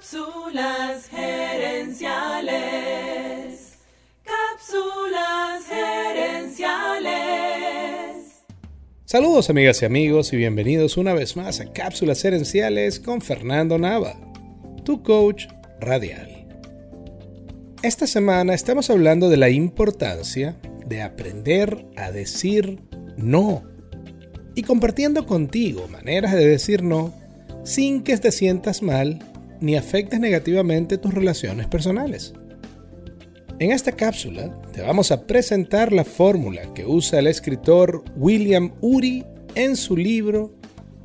[0.00, 2.54] Cápsulas gerenciales.
[4.24, 7.10] Cápsulas gerenciales.
[9.04, 14.16] Saludos amigas y amigos y bienvenidos una vez más a Cápsulas gerenciales con Fernando Nava,
[14.84, 15.48] tu coach
[15.80, 16.48] radial.
[17.82, 20.56] Esta semana estamos hablando de la importancia
[20.86, 22.78] de aprender a decir
[23.18, 23.64] no
[24.54, 27.12] y compartiendo contigo maneras de decir no
[27.64, 29.29] sin que te sientas mal
[29.60, 32.34] ni afectes negativamente tus relaciones personales.
[33.58, 39.26] En esta cápsula te vamos a presentar la fórmula que usa el escritor William Ury
[39.54, 40.54] en su libro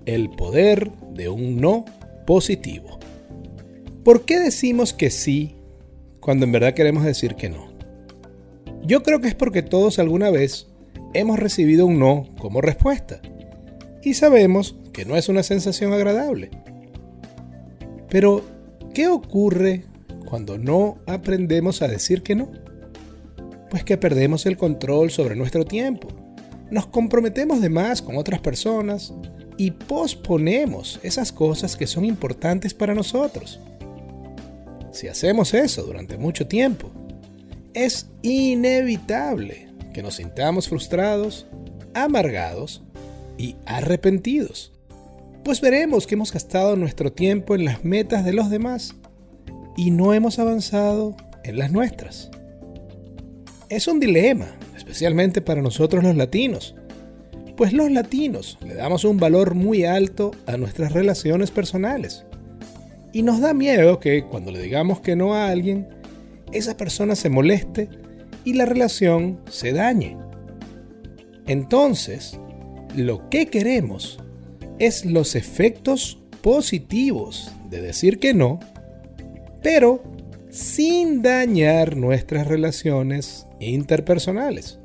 [0.05, 1.83] El poder de un no
[2.25, 2.97] positivo.
[4.05, 5.55] ¿Por qué decimos que sí
[6.22, 7.73] cuando en verdad queremos decir que no?
[8.85, 10.67] Yo creo que es porque todos alguna vez
[11.13, 13.19] hemos recibido un no como respuesta
[14.02, 16.52] y sabemos que no es una sensación agradable.
[18.09, 18.44] Pero,
[18.94, 19.86] ¿qué ocurre
[20.26, 22.52] cuando no aprendemos a decir que no?
[23.70, 26.08] Pues que perdemos el control sobre nuestro tiempo,
[26.72, 29.14] nos comprometemos de más con otras personas
[29.58, 33.59] y posponemos esas cosas que son importantes para nosotros.
[34.92, 36.92] Si hacemos eso durante mucho tiempo,
[37.73, 41.47] es inevitable que nos sintamos frustrados,
[41.94, 42.81] amargados
[43.38, 44.75] y arrepentidos
[45.45, 48.95] pues veremos que hemos gastado nuestro tiempo en las metas de los demás
[49.77, 52.31] y no hemos avanzado en las nuestras.
[53.69, 56.75] Es un dilema, especialmente para nosotros los latinos,
[57.55, 62.25] pues los latinos le damos un valor muy alto a nuestras relaciones personales.
[63.13, 65.88] Y nos da miedo que cuando le digamos que no a alguien,
[66.53, 67.88] esa persona se moleste
[68.45, 70.17] y la relación se dañe.
[71.45, 72.39] Entonces,
[72.95, 74.17] lo que queremos
[74.80, 78.59] es los efectos positivos de decir que no,
[79.62, 80.04] pero
[80.50, 84.80] sin dañar nuestras relaciones interpersonales.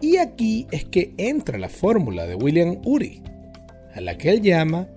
[0.00, 3.22] Y aquí es que entra la fórmula de William Ury,
[3.94, 4.88] a la que él llama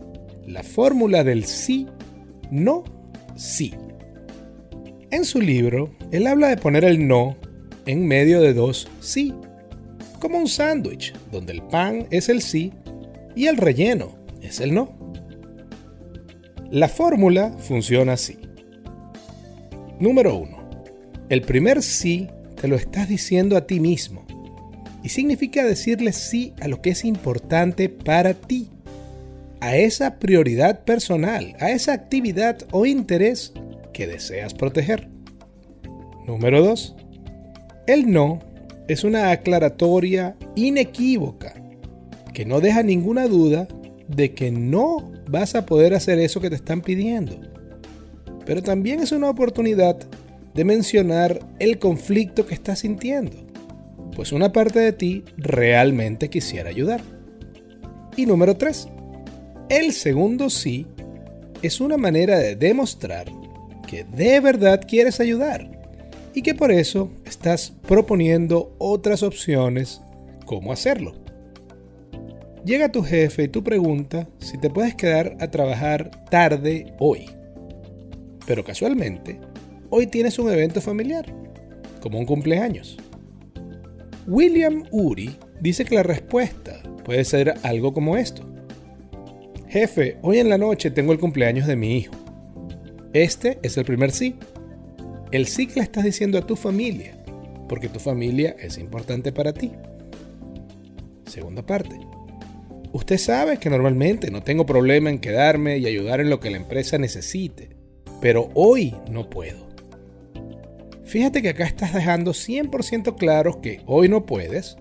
[0.46, 1.88] la fórmula del sí,
[2.50, 2.84] no,
[3.36, 3.74] sí.
[5.10, 7.36] En su libro, él habla de poner el no
[7.86, 9.34] en medio de dos sí,
[10.20, 12.72] como un sándwich, donde el pan es el sí
[13.36, 14.98] y el relleno es el no.
[16.70, 18.38] La fórmula funciona así.
[20.00, 20.70] Número 1.
[21.30, 24.26] El primer sí te lo estás diciendo a ti mismo
[25.04, 28.70] y significa decirle sí a lo que es importante para ti,
[29.60, 33.54] a esa prioridad personal, a esa actividad o interés
[33.94, 35.10] que deseas proteger.
[36.26, 36.96] Número 2.
[37.88, 38.40] El no
[38.88, 41.61] es una aclaratoria inequívoca
[42.34, 43.68] que no deja ninguna duda
[44.08, 47.40] de que no vas a poder hacer eso que te están pidiendo.
[48.46, 49.98] Pero también es una oportunidad
[50.54, 53.38] de mencionar el conflicto que estás sintiendo,
[54.16, 57.02] pues una parte de ti realmente quisiera ayudar.
[58.18, 58.90] Y número 3.
[59.70, 60.86] El segundo sí
[61.62, 63.32] es una manera de demostrar
[63.88, 65.70] que de verdad quieres ayudar
[66.34, 70.02] y que por eso estás proponiendo otras opciones
[70.46, 71.21] cómo hacerlo.
[72.66, 77.26] Llega tu jefe y tú pregunta si te puedes quedar a trabajar tarde hoy.
[78.46, 79.40] Pero casualmente,
[79.90, 81.26] hoy tienes un evento familiar,
[82.02, 82.98] como un cumpleaños.
[84.28, 88.44] William Uri dice que la respuesta puede ser algo como esto.
[89.68, 92.14] Jefe, hoy en la noche tengo el cumpleaños de mi hijo.
[93.14, 94.36] Este es el primer sí.
[95.32, 97.18] El sí que le estás diciendo a tu familia,
[97.68, 99.72] porque tu familia es importante para ti.
[101.26, 101.98] Segunda parte.
[102.94, 106.58] Usted sabe que normalmente no tengo problema en quedarme y ayudar en lo que la
[106.58, 107.70] empresa necesite,
[108.20, 109.70] pero hoy no puedo.
[111.06, 114.78] Fíjate que acá estás dejando 100% claro que hoy no puedes,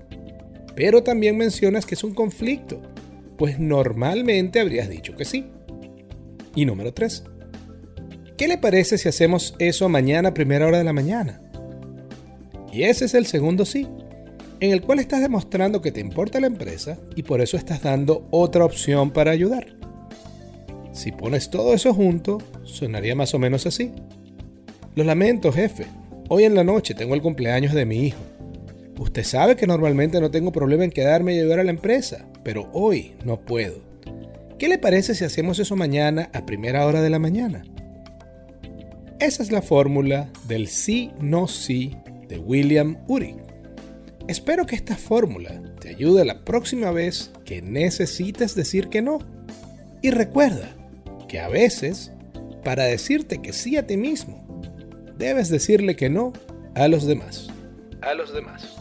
[0.75, 2.83] pero también mencionas que es un conflicto,
[3.39, 5.47] pues normalmente habrías dicho que sí.
[6.57, 7.25] Y número 3.
[8.37, 11.41] ¿Qué le parece si hacemos eso mañana a primera hora de la mañana?
[12.73, 13.87] Y ese es el segundo sí
[14.61, 18.29] en el cual estás demostrando que te importa la empresa y por eso estás dando
[18.31, 19.67] otra opción para ayudar.
[20.93, 23.93] Si pones todo eso junto, sonaría más o menos así.
[24.95, 25.87] Lo lamento, jefe.
[26.29, 28.21] Hoy en la noche tengo el cumpleaños de mi hijo.
[28.99, 32.69] Usted sabe que normalmente no tengo problema en quedarme y ayudar a la empresa, pero
[32.73, 33.81] hoy no puedo.
[34.59, 37.63] ¿Qué le parece si hacemos eso mañana a primera hora de la mañana?
[39.19, 41.97] Esa es la fórmula del sí no sí
[42.29, 43.37] de William Ury.
[44.29, 49.19] Espero que esta fórmula te ayude la próxima vez que necesites decir que no.
[50.03, 50.77] Y recuerda
[51.29, 52.13] que a veces
[52.65, 54.45] para decirte que sí a ti mismo,
[55.17, 56.33] debes decirle que no
[56.75, 57.49] a los demás.
[58.03, 58.77] A los demás.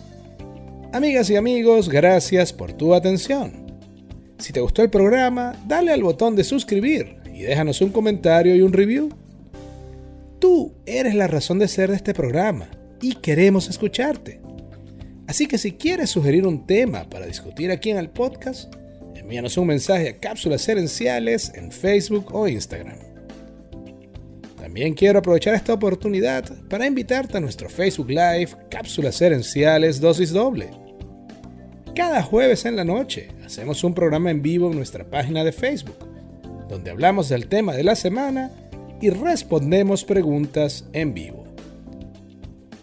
[0.93, 3.67] Amigas y amigos, gracias por tu atención.
[4.37, 8.61] Si te gustó el programa, dale al botón de suscribir y déjanos un comentario y
[8.61, 9.09] un review.
[10.39, 12.69] Tú eres la razón de ser de este programa
[13.01, 14.41] y queremos escucharte.
[15.29, 18.73] Así que si quieres sugerir un tema para discutir aquí en el podcast,
[19.13, 22.97] envíanos un mensaje a Cápsulas Herenciales en Facebook o Instagram.
[24.59, 30.71] También quiero aprovechar esta oportunidad para invitarte a nuestro Facebook Live Cápsulas Herenciales Dosis Doble.
[31.93, 35.99] Cada jueves en la noche hacemos un programa en vivo en nuestra página de Facebook,
[36.67, 38.49] donde hablamos del tema de la semana
[38.99, 41.38] y respondemos preguntas en vivo.